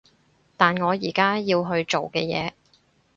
[0.57, 2.53] 但我而家要去做嘅嘢